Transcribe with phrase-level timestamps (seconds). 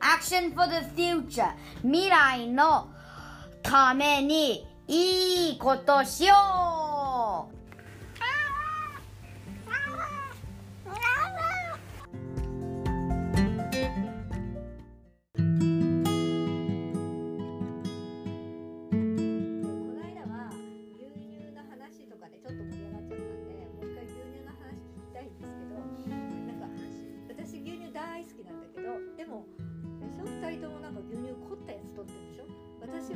[0.00, 2.88] Action for the future 未来の
[3.62, 6.34] ためにいいことしよ
[6.64, 6.67] う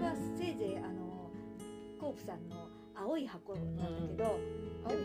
[0.03, 1.31] はせいぜいあの
[1.99, 4.25] コープさんの青い箱なんだけど、
[4.85, 4.97] 青い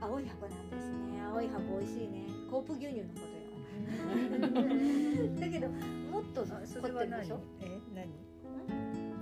[0.00, 1.22] 箱青い箱なんですね。
[1.22, 2.26] 青い箱美味しいね。
[2.50, 3.30] コープ牛乳のことよ。
[5.40, 5.68] だけど
[6.10, 7.40] もっと凝ってるでしょ？
[7.60, 8.08] え何？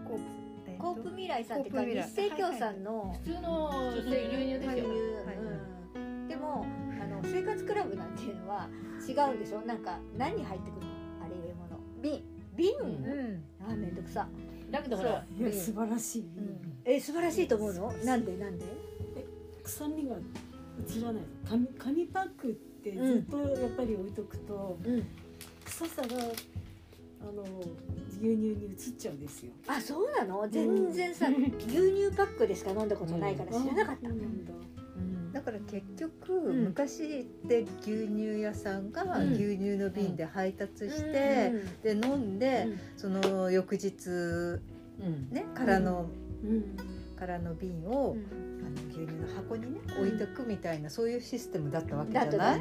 [0.06, 0.22] コープ
[0.66, 0.82] えっと？
[0.82, 4.10] コープ未来さんっていうか日清協さんの普通の牛乳。
[4.10, 4.86] ですよ、牛乳
[5.26, 5.36] はい
[5.96, 6.66] うんでも
[7.00, 8.68] あの生活クラブなんていうのは
[9.08, 9.60] 違うんでしょ？
[9.62, 10.92] なんか何入ってくるの？
[11.24, 11.78] あれ入れ物。
[12.02, 12.24] 瓶
[12.56, 13.44] 瓶、うん。
[13.70, 14.28] あめんどくさ、
[14.70, 16.24] だけどほらいや素晴らしい、
[16.84, 17.92] え素晴らしいと思うの？
[18.04, 18.36] なんで？
[18.36, 18.64] なんで？
[19.64, 20.16] 臭みが
[20.86, 21.22] 移らない。
[21.48, 25.06] 紙紙パックってずっとやっぱり置いとくと、うん。
[25.64, 26.08] 臭さが
[27.20, 27.42] あの
[28.10, 29.52] 牛乳に移っちゃうんですよ。
[29.66, 30.48] あそうなの？
[30.48, 31.28] 全然さ、
[31.66, 34.44] 牛乳パックでしか飲んだことないから知らなかった、そうなん
[35.32, 36.64] だだから結局、ん。
[36.64, 39.32] 昔って牛乳屋さんがうん。
[39.32, 42.78] 牛乳の瓶で配達して、で飲んで、うん。
[42.96, 45.28] その翌日うん。
[45.30, 46.10] ね空の、
[46.44, 46.76] うん。
[47.16, 48.64] 空の瓶を、うん。
[48.66, 52.60] あの牛乳の箱にね置いとくみたいな、そういうシステムだったわけじゃない？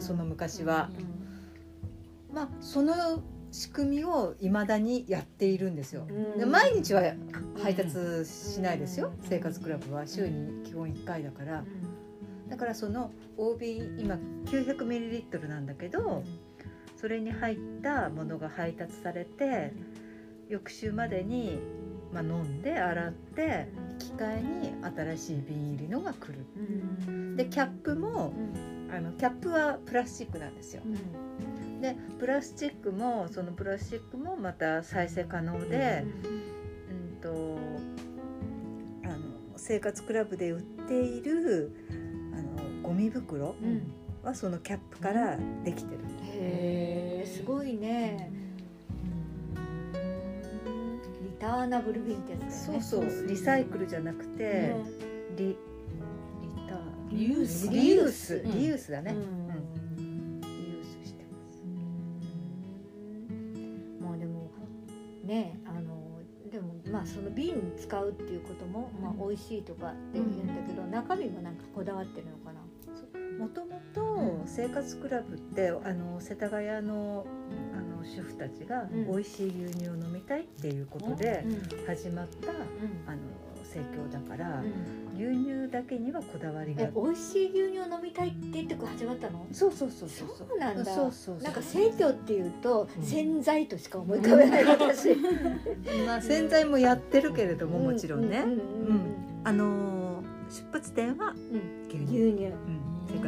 [0.00, 0.90] その昔は、
[2.30, 2.34] うん。
[2.34, 3.22] まあその
[3.52, 6.38] 仕組みをいまだにやっているんですよ、うん。
[6.38, 7.02] で毎日は
[7.62, 10.06] 配達しないですよ、うん生活クラブは。
[10.06, 11.64] 週に基本1回だから、
[12.48, 14.16] だからその大瓶今
[14.46, 16.24] 900ml なんだけど、
[16.96, 19.72] それに入ったものが配達されて、
[20.48, 21.58] 翌週までに、
[22.12, 23.68] まあ、飲んで洗って
[23.98, 26.46] 機械に新しい瓶入りのが来る。
[27.08, 27.36] うん。
[27.36, 28.32] でキャップも
[28.90, 30.82] あのキャップはプラスチックなんですよ。
[31.80, 37.58] でプラスチックもそのプラスチックもまた再生可能で、うんと
[39.04, 39.16] あの
[39.56, 41.72] 生活クラブで売っている
[42.86, 43.82] ゴミ袋うん。
[44.22, 48.30] はそのキャップからできてる、へえすごいね。
[51.22, 52.82] リターナブル瓶ってやつだよね。
[52.82, 54.76] そうそうリサイクルじゃなくて、ね
[55.36, 55.56] リリ
[56.68, 56.76] タ
[57.10, 58.42] リユースリユース。
[58.44, 58.52] うん。
[58.52, 59.22] リユースだね、ううん。
[59.22, 61.62] んリユースしてます。
[64.02, 64.50] まあでも
[65.24, 66.20] ねあの
[66.50, 72.60] でもまあその瓶使うっていうことも、まあ美味しいとかって言うんだけど、中身もなんかこだわってるのかな。
[73.38, 77.26] もともと生活クラブってあの世田谷の
[77.74, 79.06] あの主婦たちがうん。
[79.12, 81.86] 美味しい牛乳を飲みたいっていうことでうん。
[81.86, 82.56] 始まったうん。
[83.06, 83.18] あの
[83.64, 85.16] 盛況だからうん。
[85.16, 89.46] 牛乳だけにはこだわりがえ美味しい牛乳を飲みたいって言って始まったの？
[89.52, 90.58] そうそうそうそうそう。
[90.58, 90.84] なんだ。
[90.84, 93.02] そうそうそうなんか生協っていうとうん。
[93.02, 95.14] 洗剤としか思い浮かべない 私。
[96.06, 98.44] まあ洗剤もやってるけれどももちろんね、
[99.44, 101.86] あの出発点はうん。
[101.88, 102.52] 牛乳、牛乳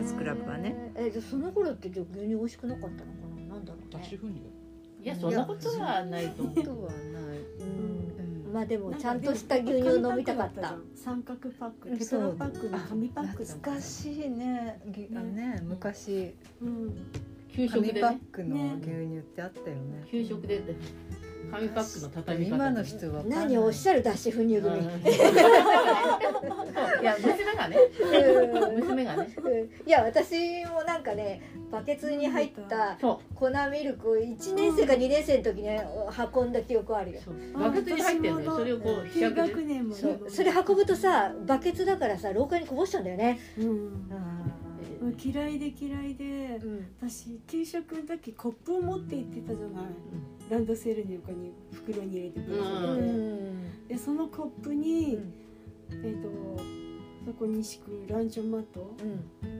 [0.00, 0.92] 活クラブはね。
[0.94, 3.54] えーじゃあその頃ってじゃあ牛乳美味しくなかったのかな？
[3.54, 3.86] なんだろうね。
[3.90, 4.40] 脱脂粉乳？
[5.02, 6.54] いやそんなことはないと思う。
[6.56, 7.38] ことはない、
[8.52, 10.74] まあでもちゃんとした牛乳を飲みたかった。
[10.94, 14.80] 三角パックうんテトラパックの紙パックだ懐かしいね。
[14.86, 16.34] ぎあね昔。
[16.62, 16.94] うん
[17.58, 20.06] 給食紙パッでねクの牛乳ってあったよね。
[20.08, 20.62] 給食で
[21.50, 24.84] 紙パックの畳み方今の人は何をおっしゃる脱脂粉乳組、うん。
[27.02, 27.76] いや娘がね。
[28.76, 29.28] 娘がね。
[29.84, 31.42] いや私もなんかね
[31.72, 35.84] バケツに入ったそ粉ミルクを1年生か2年生の時ね
[36.34, 37.20] 運んだ記憶あるよ。
[37.58, 38.52] バケツに入ってるのよ。
[38.52, 39.42] それをこう低飛躍で。
[39.48, 40.26] 学年もそう。
[40.28, 43.40] それ運ぶとさバケツだからさ廊下にこぼしちゃうんだよね。
[43.58, 44.08] うん
[45.12, 46.86] 嫌いで嫌いでうん。
[47.00, 49.84] 私給食の時コップを持って行ってたじゃない、
[50.50, 53.88] ランドセルの横に袋に入れてくださうって、ん。
[53.88, 55.32] でそのコップに、うん。
[56.04, 56.28] えっ、と
[57.26, 59.57] そこに敷くランチョンマットうん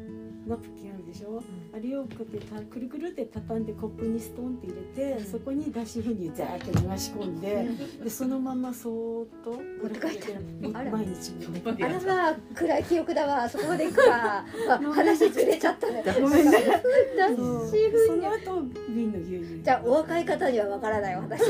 [0.48, 1.42] ナプキンあるでしょ、
[1.74, 5.24] あれをこうやってたくるくるって畳んでコップにストンって入れて、うん。
[5.24, 7.68] そこに脱脂粉乳ザーって流し込んで、
[8.02, 13.48] でそのままそーっと持って帰ったあら毎日持って帰あらまあ暗い記憶だわ。
[13.48, 16.02] そこまで行くか、まあ、話ずれちゃったね。
[16.20, 16.82] ごめんね。
[17.16, 19.62] 脱そう脂そ粉乳の後瓶の牛乳。
[19.62, 21.42] じゃあお若い方にはわからないお話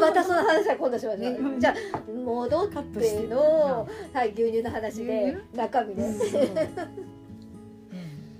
[0.00, 1.60] またその話は今度しましょう。
[1.60, 3.26] じゃあ戻ってて。
[3.26, 6.14] の、はい、牛乳の話で中身ね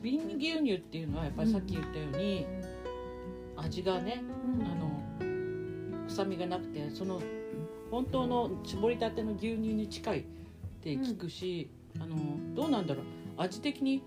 [0.06, 2.46] 瓶牛乳っていうのはやっぱりさっき言ったように
[3.56, 4.22] 味がね
[4.60, 5.02] あの
[6.06, 7.20] 臭みがなくてその
[7.90, 10.22] 本当の絞りたての牛乳に近いっ
[10.80, 11.70] て聞くし、
[12.00, 12.16] あの
[12.54, 13.04] どうなんだろう。
[13.36, 14.04] 味的に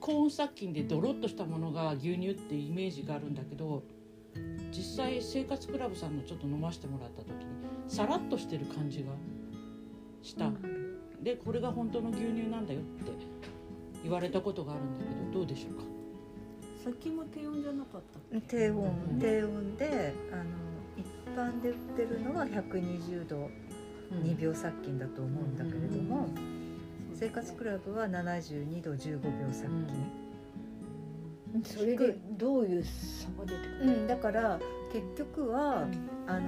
[0.00, 3.82] コーン殺菌でドロッとしたものが牛乳ってイメージがあるんだけど
[4.70, 7.46] 実際生活クラブさんのちょっと飲ませてもらった時に
[7.88, 9.12] さらっとしてる感じが
[10.22, 10.50] した、
[11.22, 13.12] でこれが本当の牛乳なんだよって
[14.02, 15.84] 言われたことがあるんだけどどうでしょうか？
[16.82, 18.00] さっきも低温じゃなかっ
[18.30, 18.76] たっ低温、
[19.10, 19.18] うん。
[19.18, 20.44] 低温であの
[20.96, 21.06] 一
[21.36, 23.50] 般で売ってるのは120度
[24.24, 26.28] 2秒殺菌だと思うんだけれども、
[27.14, 34.06] 生活クラブは72度15秒殺菌、それでどういう差が出てくるうん。
[34.06, 34.58] だから
[34.92, 35.86] 結局は、
[36.26, 36.46] あの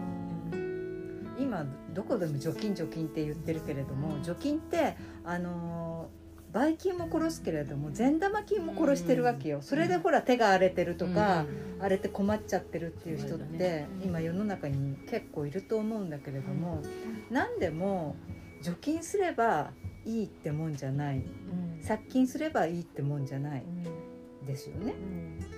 [1.38, 6.08] 今どこでも除菌除菌って言ってるけれども除菌ってあの
[6.52, 11.46] ばい菌も殺すけれども善玉菌も殺してるわけよ、それでほら手が荒れてるとか、
[11.78, 16.82] 荒れて困っちゃってるっていう人って、今世の中に結構いると思うんだけれども、
[17.30, 18.16] 何でも
[18.62, 19.70] 除菌すれば
[20.04, 21.18] いいってもんじゃない。
[21.18, 21.82] うん。
[21.82, 23.62] 殺菌すればいいってもんじゃない。
[23.62, 24.46] うん。
[24.46, 24.94] ですよね。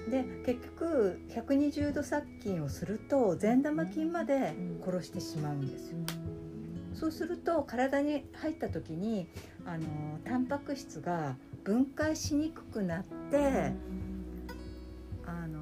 [0.06, 0.10] うん。
[0.10, 4.54] で結局120度殺菌をすると善玉菌まで
[4.84, 5.98] 殺してしまうんですよ。
[7.00, 9.26] そうすると体に入った時に
[9.64, 9.86] あの
[10.22, 13.72] タンパク質が分解しにくくなって
[15.24, 15.60] あの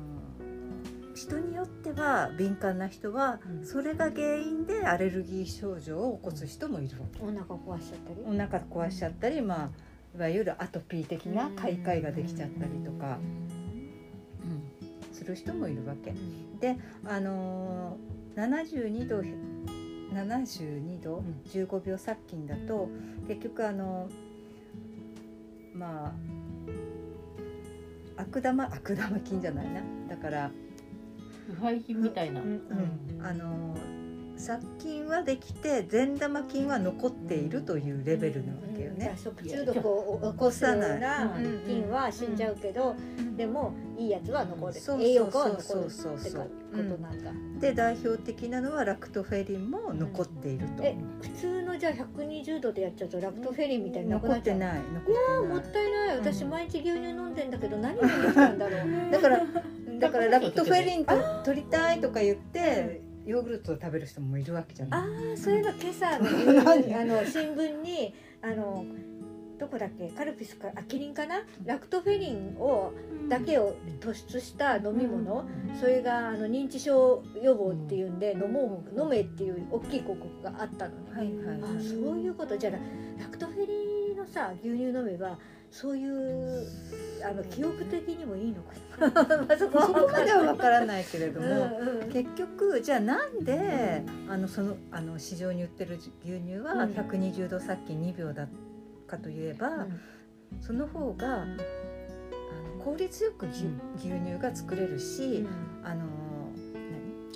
[1.14, 3.64] 人によっては敏感な人はうん。
[3.64, 7.23] それが原因でアレルギー症状を起こす人もいるわけ。
[7.23, 7.43] お腹
[7.79, 8.20] 壊しちゃったり？
[8.26, 9.70] お腹壊しちゃったり、まあ、
[10.17, 13.19] いわゆるアトピー的な開会ができちゃったりとか
[15.12, 16.14] する人もいるわけ。
[16.61, 19.23] で、あのー、72度
[20.13, 21.23] 72度
[21.53, 22.89] 15秒殺菌だと
[23.27, 26.13] 結局あのーまあ
[28.23, 29.81] 悪玉悪玉菌じゃないな。
[30.09, 30.51] だから、
[31.47, 32.61] 腐敗品みたいな、うん
[33.23, 33.99] あのー
[34.39, 39.13] 殺菌はできて善玉菌は残っているというレベルなわけよね。
[39.17, 42.95] 食中毒を起こすようなうん菌は死んじゃうけど、
[43.37, 44.73] でもいいやつは残る。
[44.75, 46.19] そうそうそう栄養価は残るってそうこ
[46.77, 50.83] となんだ、で代表的なのはラクトフェリンも残っていると。
[50.83, 54.59] え普通のじゃあ120度でやっちゃうとラクトフェリンみたいになく残っなっちゃう？
[54.59, 56.17] てない残もっってたいない。
[56.17, 56.25] うん。
[56.25, 58.87] 私毎日牛乳飲んでんだけど何飲んできたんだろう。
[58.89, 59.41] な いだから
[59.99, 61.15] だからラクトフェリンと
[61.45, 65.01] 取りたいとか言ってヨーグルトを食べる人もいるわけじゃない。
[65.01, 66.25] ああそういえば今朝の
[67.01, 68.85] あの新聞にあの
[69.59, 70.09] どこだっけ？
[70.11, 70.69] カルピスか？
[70.75, 71.43] あキリンかな？
[71.65, 72.93] ラクトフェリンを
[73.29, 75.45] だけを突出した飲み物、
[75.81, 82.57] それがあの認知症予防っていうんで飲もう飲めっていう大きい広告があったのね、はいはいあそういうこと。
[82.57, 82.73] じゃあ
[83.21, 85.39] ラクトフェリンのさ牛乳飲めば
[85.71, 86.67] そういう
[87.29, 89.37] あの記憶的にもいいのかな？
[89.47, 96.11] まあそこは そこまではわからないけれども、うんうん結局じゃあなんであのそのあの市場に売ってる牛
[96.41, 96.91] 乳はうん。
[96.93, 98.49] 120度殺菌2秒だ
[99.09, 99.89] かといえば、
[100.61, 101.57] その方があの
[102.85, 103.65] 効率よく牛,、
[103.97, 105.45] 牛乳が作れるし、
[105.83, 106.05] あの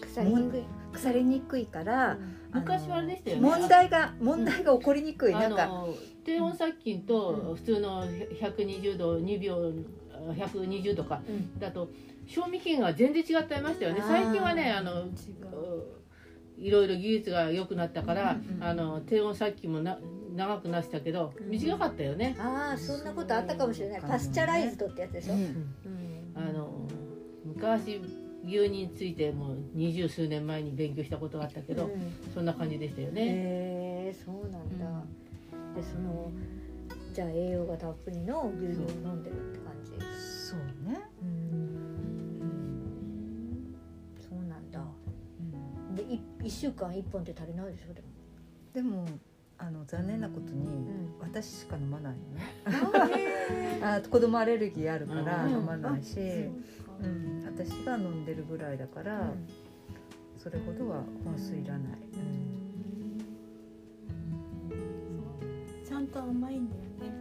[0.00, 0.64] 腐りにくい。
[0.92, 2.18] 腐りにくいから、
[2.52, 3.42] 昔はあれでしたよね。
[3.42, 9.72] 問題が問題が起こりにくい、あなんかの低温殺菌と普通の120度2秒
[10.36, 11.58] 120度かうん。
[11.58, 11.88] だと
[12.26, 14.02] 賞味期限が全然違ってましたよね。
[14.06, 15.06] 最近はねあの
[16.58, 19.98] いろいろ技術が良くなったから、あの低温殺菌もな
[20.34, 21.50] 長くなってたけどうん。
[21.50, 24.00] 短かったよね、ああそんなことあったかもしれない。
[24.00, 25.36] パスチャライズドってやつでしょ、う
[26.34, 26.88] あの
[27.44, 28.00] 昔
[28.44, 31.92] 牛乳についてもう二十数年前に勉強したことがあったけど、うん。
[32.34, 33.26] そんな感じでしたよね、へ
[34.10, 35.04] えそうなんだ、
[35.76, 36.30] でその
[37.12, 39.92] じゃあ栄養がたっぷりの牛乳を飲んでるって感じ？
[40.48, 40.58] そう
[40.90, 41.28] ね、うん。
[44.18, 44.82] そうなんだ。
[45.94, 47.92] でい一週間一本って足りないでしょ？
[47.92, 48.08] でも。
[48.72, 49.06] でも
[49.64, 53.80] あの残念なことに、ん私しか飲まないのね。
[53.80, 55.52] あ 子供アレルギーあるからうん。
[55.52, 56.50] 飲まないし、ー
[57.00, 59.46] うん、私が飲んでるぐらいだから、うん。
[60.36, 61.98] それほどは本数いらない、
[65.86, 67.14] ちゃんと甘いんだよね。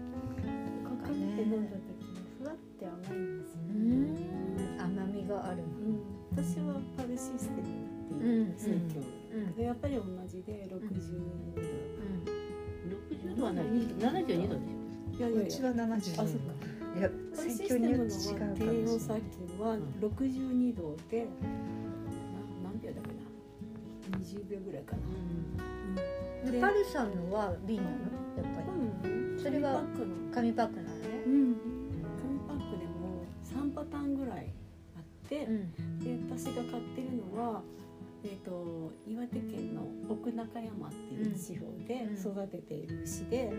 [0.83, 4.81] かかって飲んだ時にふわって甘いんですようん。
[4.81, 7.67] 甘みがあるうん、私はパルシステム
[8.17, 8.31] ってうん。
[8.47, 9.55] いう宗教、うん。
[9.55, 11.61] でやっぱり同じで60度、
[13.31, 13.65] 60度はない。
[13.65, 14.61] 72度で
[15.13, 16.53] しいやいやいうやちは70あそうか。
[16.97, 21.27] いやシ選ステムの挙によって違うかもし低温れない殺菌は62度で、な
[22.63, 24.17] 何秒だっけな。
[24.19, 24.97] 20秒ぐらいか
[26.45, 27.89] な、でパルさんのは瓶なの？
[28.35, 30.93] やっぱうんそれは紙パックのり紙パックなのね。
[31.25, 31.55] うん。
[32.19, 32.91] 紙パックでも
[33.43, 34.53] 3パターンぐらい
[34.97, 35.71] あって、うん。
[35.99, 37.63] で私が買ってるのは
[38.23, 43.51] えー、と岩手県の奥中山っていう地方でうん育てている牛で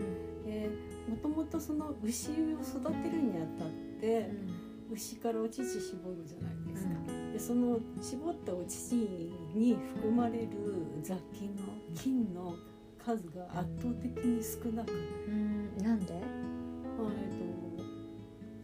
[1.09, 4.31] もともとその牛を育てるにあたって
[4.91, 6.91] 牛からお乳絞るじゃないですか。
[7.33, 8.95] でその絞ったお乳
[9.55, 10.47] に含まれる
[11.01, 11.63] 雑菌の
[11.95, 12.55] 菌の
[13.03, 14.93] 数が圧倒的に少なく、
[15.27, 15.77] うん。
[15.83, 16.13] なんで？
[16.13, 16.21] まあ
[17.11, 17.52] え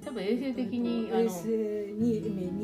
[0.09, 2.19] 多分衛生的に衛生に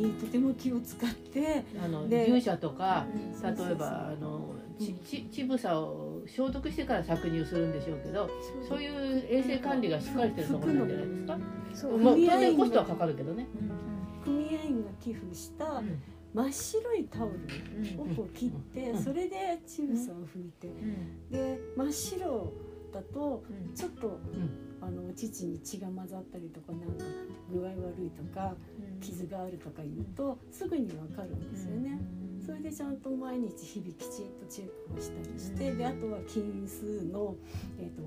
[0.05, 3.17] にとても気を使ってあの牛舎とかう
[3.51, 3.55] ん。
[3.55, 8.29] 例えばあのちち乳房を消毒してから搾乳するんでしょうけど
[8.67, 8.81] そう。
[8.81, 11.37] いう衛生管理がしっかりしてるところなんじゃないですか？
[11.73, 11.97] そう。
[11.99, 13.47] まあ当然コストはかかるけどね。
[14.23, 16.01] 組合員が寄付したん
[16.33, 17.33] 真っ白いタオル
[18.01, 19.01] をこう切ってうん。
[19.01, 20.69] それで乳房を拭いて。
[21.31, 22.51] で真っ白
[22.91, 23.43] だと
[23.75, 24.19] ちょっと
[24.85, 27.05] あのお乳に血が混ざったりとかなんか
[27.51, 28.55] 具合悪いとか
[29.01, 31.99] 傷があるとか言うとすぐにわかるんですよね。
[32.45, 37.35] それでちゃんと毎日日々きちんとチェックをしたりして、であとは菌数の、
[37.79, 38.03] えー、と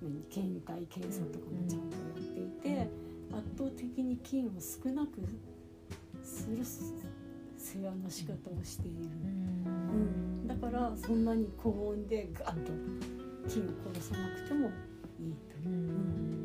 [0.00, 2.88] 何検体検査とかもちゃんとやっていて、
[3.32, 5.20] 圧倒的に菌を少なく
[6.22, 6.64] する
[7.58, 8.98] 世話の仕方をしている、
[9.66, 9.68] う
[10.44, 10.46] ん。
[10.46, 12.70] だからそんなに高温でガッと
[13.48, 14.68] 菌を殺さなくても
[15.18, 15.34] いい。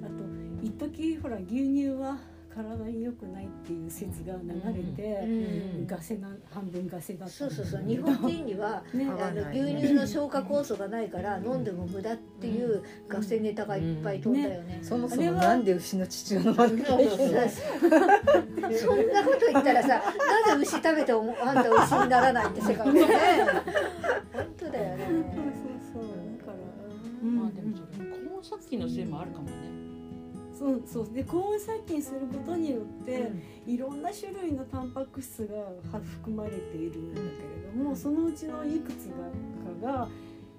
[0.04, 2.18] あと一時ほら牛乳は
[2.54, 7.84] 体に良くないっていう説が流れて、ガセな半分ガセだったそうそうそう。
[7.88, 9.08] 日本人にはね。
[9.10, 14.80] あの牛乳の消化酵素がないから飲んでも無駄っていうガセネタがいっぱい飛んだよね。
[14.82, 23.02] そもそもなんで牛の乳を飲まなきゃいけないそんなこと言ったらさなぜ牛食べてもあんた牛にならないって世界だね。
[24.34, 25.06] 本当だよね。
[25.08, 25.44] そう
[25.94, 26.04] そうそう。
[26.38, 27.78] だから、まあでも
[28.52, 29.54] 殺菌のせいもあるかもね。
[30.54, 33.32] そうそうで高温殺菌することによって、
[33.66, 39.16] いろんな種類のタンパク質がは含まれているんだけれども、そのうちのいくつか
[39.82, 40.08] が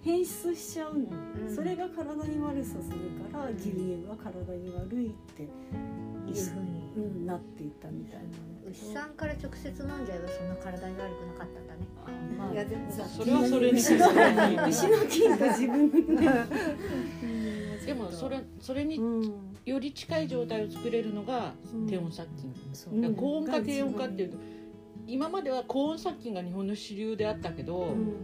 [0.02, 1.06] 変質しちゃうの、
[1.46, 8.28] うんそれが体に悪さするから、牛乳は体に悪いって、いうふうにうん、なっていったみたいな。
[8.70, 11.86] 牛さんから直接飲んじゃえばそんな体に悪くなかったんだね。
[12.38, 14.08] まあいやでもさそれはそれで牛の
[14.68, 16.28] 牛の菌が自分で。
[17.94, 22.52] でもそれそれにうんより近い状態を作れるのがうん低温殺菌。
[22.72, 24.38] そううん高温か低温かっていうと
[25.06, 28.16] 今までは高温殺菌が日本の主流であったけど、うん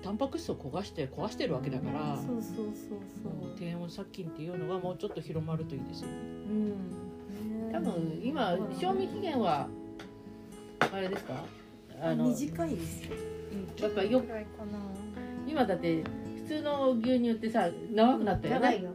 [0.00, 2.66] タンパク質を焦がして壊してるわけだから、そうそうそう
[3.20, 3.58] そう。
[3.58, 6.14] 低温殺菌っていうのがもうちょっと広まるといいですよね。
[6.14, 7.72] うん。
[7.72, 9.68] 多分今賞味期限は
[10.92, 11.44] あれですか？
[12.00, 13.16] あの短いですよ。
[13.80, 14.22] やっぱよ
[15.48, 16.08] 今だって普
[16.48, 18.60] 通の牛乳ってさ長くなったよね。
[18.60, 18.90] 長いよ。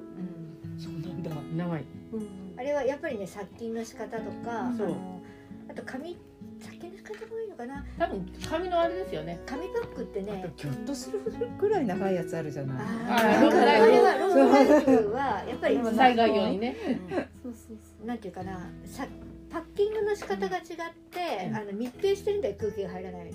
[0.77, 1.31] そうなんだ。
[1.55, 1.85] 長い。
[2.11, 2.53] うん。
[2.57, 4.87] あれはやっぱりね殺菌の仕方とか、あそう。
[4.89, 5.21] の
[5.69, 6.17] あと紙
[6.59, 7.85] 殺菌の仕方もいいのかな。
[7.97, 9.39] 多分紙のあれですよね。
[9.45, 10.53] 紙パックってね。
[10.57, 11.19] ぎょっとする
[11.59, 12.77] ぐらい長いやつあるじゃない。
[13.07, 16.75] ああロングライフれはロングライフはやっぱり 災害用にね。
[17.43, 18.07] そうそうそう。
[18.07, 18.71] なんていうかな。
[18.85, 19.07] さ
[19.49, 20.63] パッキングの仕方が違っ
[21.11, 21.55] て、うん。
[21.55, 23.33] あの密閉してるんだよ空気が入らないよ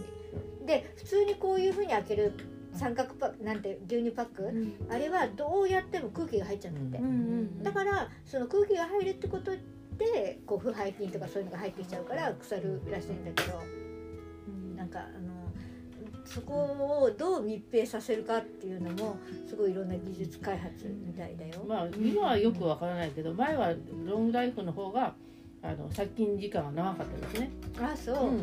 [0.61, 0.67] うに。
[0.67, 2.33] で普通にこういうふうに開ける
[2.79, 4.75] 三角パックなんて牛乳パック、うん。
[4.89, 9.51] あれはどうやっても空気が入っちゃうんだって、うんだからその空気が入るってこと
[9.99, 13.61] でこう腐敗菌とかそういうのが入ってきちゃうから腐るらしいんだけど
[14.77, 15.39] なんかあの
[16.25, 16.55] そこ
[17.03, 19.17] をどう密閉させるかっていうのも
[19.49, 21.65] すごいいろんな技術開発みたいだよ。
[21.67, 23.73] まあ今はよくわからないけど前は
[24.07, 25.15] ロングライフの方が
[25.63, 28.23] あの殺菌時間が長かったですね、あそう、うん。
[28.29, 28.37] うん。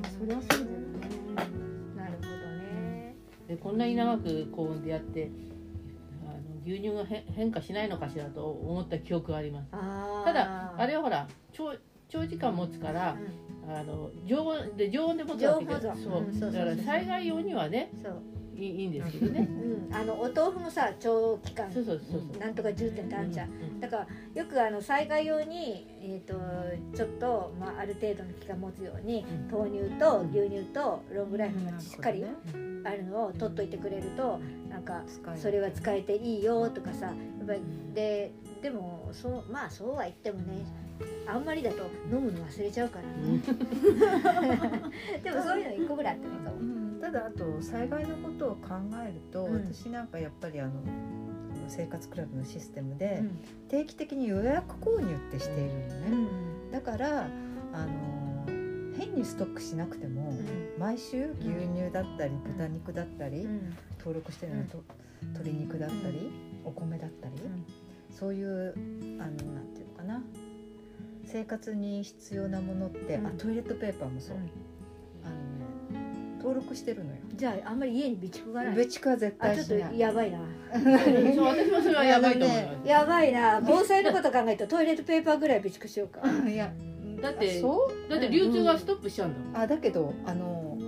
[0.00, 0.85] まあそりゃそうだよね。
[3.48, 5.30] でこんなに長く高温でやって
[6.24, 9.70] あの牛乳が変変化しないのかしらと思った記憶があります。
[9.70, 11.74] ただあれはほら長
[12.08, 13.16] 長時間持つから
[13.68, 16.52] うあの常温で常温で持つわけで常温保存そう。
[16.52, 17.90] だから災害用にはね
[18.58, 19.48] いいんですけどね。
[19.50, 22.40] うん、あのお豆腐もさ長期間そうそうそうそう。
[22.40, 23.50] なんとか10点ってあるじゃん。
[23.50, 26.34] うんだからよくあの災害用に、えー、と
[26.96, 29.58] ちょっと、まあ、ある程度の期間持つようにうん。
[29.58, 32.24] 豆乳と牛乳とロングライフがしっかり
[32.84, 35.02] あるのを取っといてくれるとなんか
[35.36, 37.60] それは使えていいよとかさやっぱり
[37.94, 38.32] で
[38.62, 40.64] でもそうまあそうは言ってもね
[41.26, 46.75] あんまりだと飲むの忘れちゃうから、う んでもそういうの一個ぐらいあってもいいかも。
[46.96, 47.00] うん。
[47.00, 48.74] ただあと災害のことを考
[49.06, 49.72] えると、うん。
[49.72, 50.72] 私なんかやっぱりあの
[51.68, 53.38] 生活クラブのシステムでうん。
[53.68, 56.70] 定期的に予約購入ってしているのね、うん。
[56.72, 57.28] だから
[57.72, 58.46] あの
[58.98, 60.32] 変にストックしなくても、
[60.78, 63.76] 毎週牛乳だったり豚肉だったり、うん。
[63.98, 64.82] 登録してるのはと
[65.22, 66.30] 鶏肉だったり、
[66.64, 67.34] お米だったり、
[68.10, 68.72] そういう
[69.20, 70.22] あのなんていうのかな。
[71.24, 73.26] 生活に必要なものって、うん。
[73.26, 74.36] あトイレットペーパーもそう、
[76.46, 77.16] 登録してるのよ。
[77.34, 78.72] じゃああんまり家に備蓄がない？
[78.74, 80.38] 備蓄は絶あちょっと対しないやばいな。
[81.34, 83.60] そう私もそれはやばいと思いますやばいな。
[83.66, 86.20] 防災のこと考えるとトイレットペーパーぐらい備蓄しようか。
[86.48, 86.70] いや
[87.20, 88.10] だってそう？
[88.10, 89.62] だって流通がストップしちゃうんだもん。
[89.62, 90.78] あだけどあの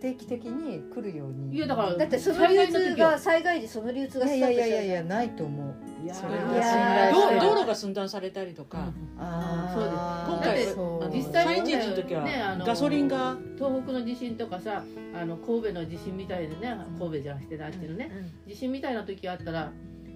[0.00, 1.56] 定期的に来るように。
[1.56, 4.78] いやだからだってその流通が災害時その流通がストいやいップしちゃう。
[4.78, 9.74] やいやいやないと思ういや道道路が寸断されたりとか、あー。
[9.74, 10.74] そうです。
[10.74, 13.36] 今回実際そう3時の時はガソリンが。
[13.56, 14.82] 東北の地震とかさ
[15.14, 18.10] あの神戸の地震みたいでね神戸じゃなくてあっちのね。
[18.48, 19.70] 地震みたいな時あったら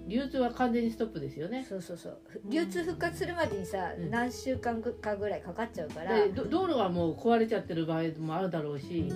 [0.07, 1.65] 流通は完全にストップですよね。
[1.67, 2.19] そうそうそう。
[2.45, 4.09] 流通復活するまでにさ、うん。
[4.09, 6.27] 何週間かぐらいかかっちゃうから。
[6.49, 9.11] 道路はもう壊れちゃってる場合もあるだろうし、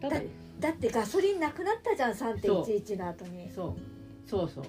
[0.00, 0.20] ただ
[0.60, 3.50] だってガソリンなくなったじゃん3.11の後に。
[3.50, 4.28] そう。
[4.28, 4.64] そうそう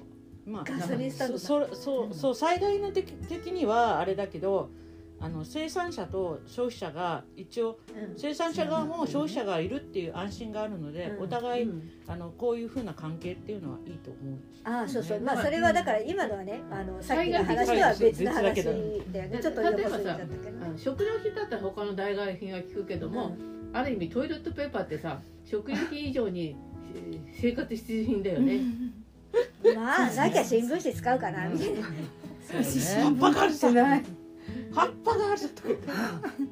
[0.46, 4.70] まあガソリンスタンドそそそうそう災害の的的にはあれだけど
[5.24, 8.20] あの生産者と消費者が一応うん。
[8.20, 11.24] 生産者側も消費者がいるっていう安心があるので、うん。
[11.24, 11.92] お互い、うん。
[12.08, 14.38] あのこういうふうな関係っていうのはいいと思う。
[14.66, 15.20] ああそうそう。
[15.20, 18.78] ねまあそれはだから今のはねあのさっきの話とは別の話だよ
[19.30, 19.40] ね。
[19.42, 23.38] ちょっと横すぎちゃったけどあの食料品だったら他の代替品は聞くけども、
[23.72, 26.58] ある意味トイレットペーパーってさ食料品以上に
[26.94, 28.60] えー生活必需品だよね。
[29.76, 31.88] まあなきゃ新聞紙使うかなみたいな。
[32.52, 34.04] 葉っぱがあるさない
[34.74, 35.70] 葉っぱがあるとか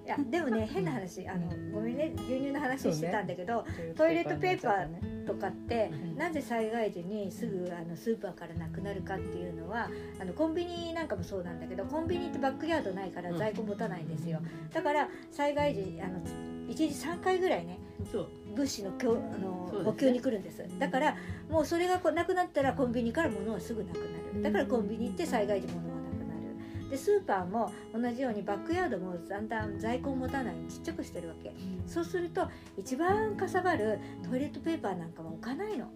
[0.06, 3.66] やでもね変な話あのごめんね牛乳の話してたんだけど、
[3.96, 6.18] トイレットペーパーとかって、うん。
[6.18, 9.90] なぜ災害時にすぐあのスーパーからなくなるかっていうのは
[10.20, 14.40] あのコンビニなんかもそうなんだけどコンビニってバックヤードないから在庫持たないんですよ。
[14.74, 17.80] だから災害時あの1日3回ぐらいね
[18.12, 19.84] そう物資の供あの、ね。
[19.84, 20.64] 補給に来るんです。
[20.80, 21.16] だから
[21.50, 24.04] もうそれがこなくなったらコンビニから物はすぐなくな
[24.34, 24.42] る。
[24.42, 26.36] だからコンビニ行って災害時物はなくな
[26.84, 26.90] る。
[26.90, 31.54] でスーパーも同じようにバックヤードもだんだん在庫を持たないちっちゃくしてるわけ。
[31.88, 32.48] そうすると
[32.78, 34.00] 一番かさばる
[34.30, 35.88] トイレットペーパーなんかは置かないの。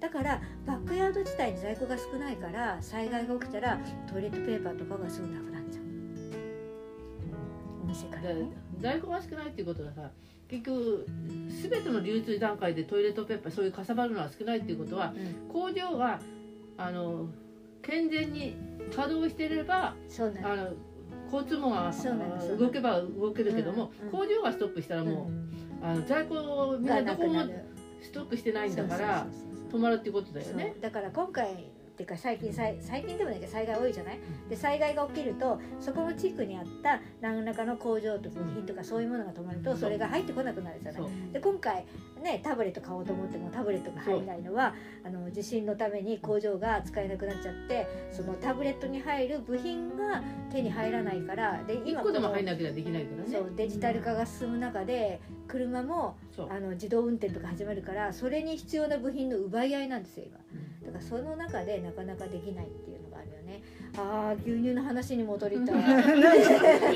[0.00, 3.78] だからバックヤード自体に在庫が少ないから災害が起きたら
[4.10, 5.84] トイレットペーパーとかがすぐなくなっちゃう。
[7.84, 10.10] お店からでね在庫が少ないっていうことはさ
[10.52, 11.06] 結局
[11.62, 15.48] 全ての流通段階でトイレットペーパーそういうかさばるのは少ないっていうことはうん。
[15.50, 16.20] 工場が
[16.76, 17.30] あの
[17.80, 18.54] 健全に
[18.94, 20.72] 稼働してればそうあの
[21.32, 21.90] 交通網が
[22.58, 24.12] 動けば動けるけども、うんうん。
[24.12, 25.30] 工場がストップしたらも
[25.82, 27.46] う、あの在庫をみんがなどこも
[28.02, 29.26] ストックしてないんだから
[29.72, 30.74] 止まるっていうことだよね。
[30.82, 34.18] だから今回っていうか最近最最近でもないけど災害多いじゃない？
[34.48, 41.02] で災害が起きるとそこの地区にあった何らかの工場と部品とかそういうものが止まるとそれが入ってこなくなるじゃない？
[41.32, 41.84] で今回
[42.22, 44.74] ねタブレット買おうと思ってもタブレットが入らないのは
[45.04, 53.30] あの地震のために工場が使えなくなっちゃってそのタブレットに入る部品が手に入らないからで一個でもこの入んなきゃできないからね。
[53.30, 56.16] そうデジタル化が進む中で車も
[56.48, 60.38] あの自動運転とか始まるからそれに必要な部品の奪い合いなんですよ今
[60.84, 63.62] だからその中でなかなかできないっていうのがあるよね。
[63.96, 65.76] ああ牛乳の話に戻りたい、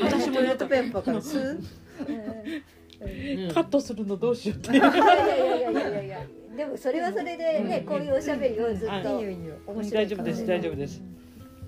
[0.02, 1.60] 私もトイレットペーパーから吸う
[2.08, 3.44] うん。
[3.44, 3.54] うん。
[3.54, 4.72] カットするのどうしようって。
[4.76, 7.86] いやいやいやいやいやでもそれはそれでね、うん。
[7.86, 10.46] こういうおしゃべりをずっあといいよいいよ面白い大丈夫ですうん。
[10.46, 11.02] 大丈夫です。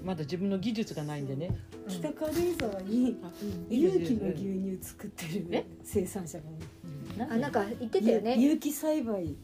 [0.02, 1.50] まだ自分の技術がないんでね。
[1.88, 3.16] 北軽井沢に
[3.68, 5.64] 有機の牛乳作ってるえ？
[5.82, 6.44] 生産者が
[7.30, 8.36] あなんか言ってたよね。
[8.38, 9.34] 有機栽培。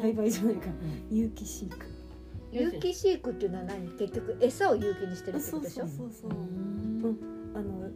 [0.00, 0.68] 栽培じゃないか。
[1.10, 1.95] 有機飼育
[2.52, 3.88] 有機飼育っていうのは何？
[3.98, 5.86] 結局餌を有機にしてるってそうことでしょ？
[5.86, 7.16] そうそうそう
[7.54, 7.90] あの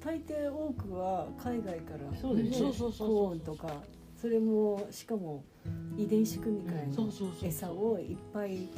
[0.00, 2.56] 大抵多くは海外からそうですね。
[2.56, 3.82] そうそうそうそうコーンとか
[4.20, 5.44] それもしかも
[5.96, 7.48] 遺伝子組み換えのそうそうそう。
[7.48, 8.68] 餌をいっぱい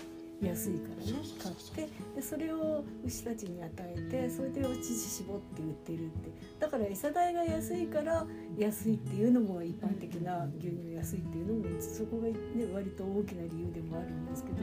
[0.41, 6.31] 安いからね買ってでそれを牛たちに与えてそれでお乳絞って売ってるって。
[6.59, 12.35] だから餌代が安いから安いっていうのも一般的な牛乳安いっていうのもそこがね
[12.73, 14.57] 割と大きな理由でもあるんですけど、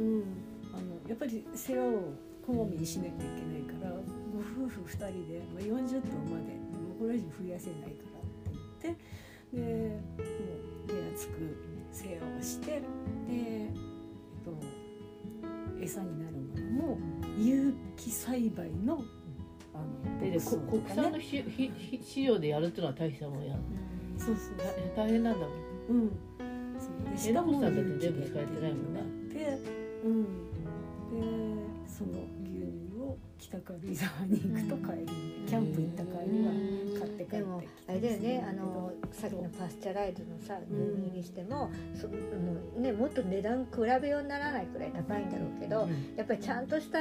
[0.00, 0.24] うん、
[0.74, 2.12] あのやっぱり世話を
[2.44, 9.16] こまめにしなきゃいけないからご夫婦2人で、まあ、40頭までもうこれ以上増やせないからって言って
[9.52, 10.26] でも
[10.84, 11.56] う手厚く
[11.92, 12.82] 世話をしてで、
[13.30, 14.50] えっと、
[15.86, 16.98] 餌になるものも
[17.38, 19.04] 有機栽培の
[19.72, 21.18] あので国産の
[22.40, 23.56] でやるっていうのは大したもんや。
[24.18, 24.56] そうそう
[24.96, 25.56] 大大変なんだもん。
[25.90, 26.10] うん。
[26.78, 27.12] そう。
[27.12, 29.00] でしかもさんだって全部使えてないもんね
[29.32, 29.58] で
[30.04, 30.24] うん。
[30.24, 30.28] で
[31.86, 32.10] その
[33.48, 36.52] 北軽井沢に行くと買えるんでキャンプ行った帰りは
[36.98, 46.98] 買って帰ってでもあれだよねあのさっきのパスチャライズのさ牛乳にしても、そあのね、もっと値段比べようにならないくらい高いんだろうけど、やっぱりちゃんとした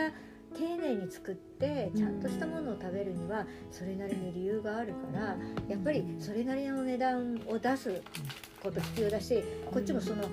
[0.55, 5.36] 丁寧に作ってちゃんとしたものを食べるにはそれなりに理由があるから
[5.67, 8.01] やっぱりそれなりの値段を出す
[8.63, 10.23] こと必要だしこっちもその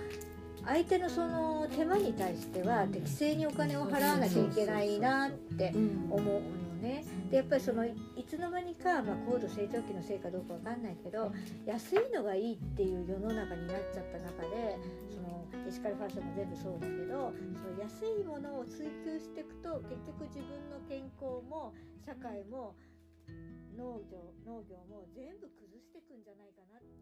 [0.64, 5.72] 相手のその手間に対しては適正にお金を払わなきゃいけないなって
[6.10, 6.40] 思うの
[6.80, 7.04] ね。
[7.30, 7.94] でやっぱりそのい
[8.28, 11.32] つの間にか、まあ、高度成長期のせいかどうかわかんないけど
[11.64, 21.72] 安いのがいいっていう世の中になっちゃった中でそのエシカルファッションも全部そうだけどその安いものを追求していくと結局自分の健康も
[22.04, 22.74] 社会も
[23.76, 27.01] 農業農業も全部崩していくんじゃないかなって。